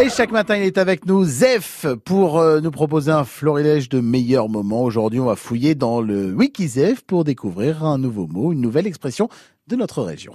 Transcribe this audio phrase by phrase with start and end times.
[0.00, 3.98] Et chaque matin, il est avec nous, Zef, pour euh, nous proposer un florilège de
[3.98, 4.84] meilleurs moments.
[4.84, 9.28] Aujourd'hui, on va fouiller dans le WikiZef pour découvrir un nouveau mot, une nouvelle expression
[9.66, 10.34] de notre région.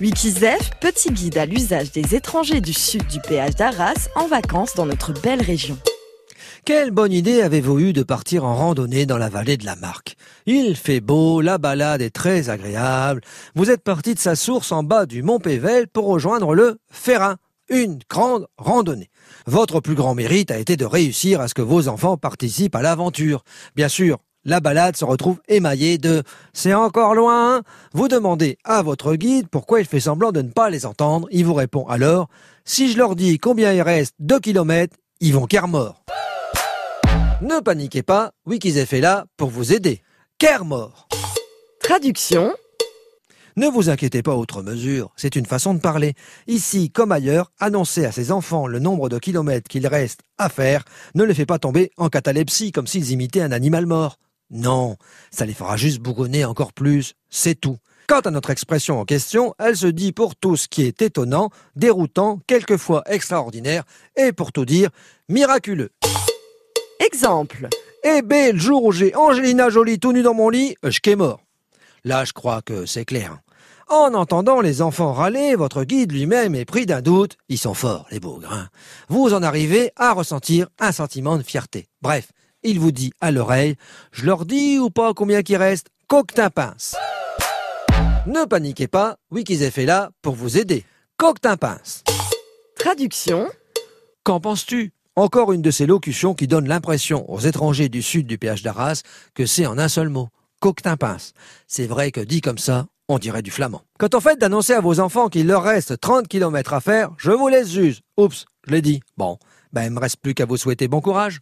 [0.00, 4.86] Wikizef, petit guide à l'usage des étrangers du sud du péage d'Arras en vacances dans
[4.86, 5.78] notre belle région.
[6.64, 10.16] Quelle bonne idée avez-vous eu de partir en randonnée dans la vallée de la Marque?
[10.46, 13.20] Il fait beau, la balade est très agréable.
[13.54, 17.36] Vous êtes parti de sa source en bas du Mont Pével pour rejoindre le Ferrin,
[17.72, 19.10] une grande randonnée.
[19.46, 22.82] Votre plus grand mérite a été de réussir à ce que vos enfants participent à
[22.82, 23.42] l'aventure.
[23.74, 26.22] Bien sûr, la balade se retrouve émaillée de
[26.52, 27.62] C'est encore loin hein
[27.94, 31.26] Vous demandez à votre guide pourquoi il fait semblant de ne pas les entendre.
[31.30, 32.28] Il vous répond alors
[32.64, 36.04] Si je leur dis combien il reste 2 kilomètres, ils vont mort.
[37.40, 40.02] Ne paniquez pas, Wikizef est là pour vous aider.
[40.64, 41.08] mort.
[41.80, 42.52] Traduction
[43.56, 46.14] ne vous inquiétez pas outre mesure, c'est une façon de parler.
[46.46, 50.84] Ici, comme ailleurs, annoncer à ses enfants le nombre de kilomètres qu'il reste à faire
[51.14, 54.16] ne les fait pas tomber en catalepsie comme s'ils imitaient un animal mort.
[54.50, 54.96] Non,
[55.30, 57.76] ça les fera juste bougonner encore plus, c'est tout.
[58.08, 61.50] Quant à notre expression en question, elle se dit pour tout ce qui est étonnant,
[61.76, 63.84] déroutant, quelquefois extraordinaire,
[64.16, 64.90] et pour tout dire,
[65.28, 65.90] miraculeux.
[67.00, 67.68] Exemple.
[68.04, 71.40] Eh ben, le jour où j'ai Angelina Jolie tout nu dans mon lit, je mort.
[72.04, 73.38] Là, je crois que c'est clair.
[73.88, 77.36] En entendant les enfants râler, votre guide lui-même est pris d'un doute.
[77.48, 78.52] Ils sont forts, les bougres.
[78.52, 78.68] Hein.
[79.08, 81.88] Vous en arrivez à ressentir un sentiment de fierté.
[82.00, 82.32] Bref,
[82.64, 83.76] il vous dit à l'oreille,
[84.10, 86.96] je leur dis ou pas combien qui reste, coquetin pince.
[88.26, 90.84] Ne paniquez pas, Wikizef est là pour vous aider.
[91.18, 92.02] Coquetin pince.
[92.76, 93.48] Traduction.
[94.24, 94.92] Qu'en penses-tu?
[95.14, 99.02] Encore une de ces locutions qui donnent l'impression aux étrangers du sud du péage d'Arras
[99.34, 100.30] que c'est en un seul mot
[100.62, 101.32] coquetin pince.
[101.66, 103.82] C'est vrai que dit comme ça, on dirait du flamand.
[103.98, 107.32] Quand on fait d'annoncer à vos enfants qu'il leur reste 30 km à faire, je
[107.32, 108.00] vous laisse juge.
[108.16, 109.00] Oups, je l'ai dit.
[109.16, 109.38] Bon,
[109.72, 111.40] ben il me reste plus qu'à vous souhaiter bon courage.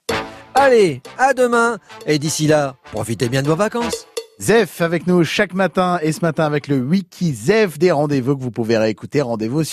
[0.55, 4.07] Allez, à demain, et d'ici là, profitez bien de vos vacances.
[4.41, 8.43] Zef avec nous chaque matin et ce matin avec le Wiki Zef des rendez-vous que
[8.43, 9.21] vous pouvez réécouter.
[9.21, 9.69] Rendez-vous sur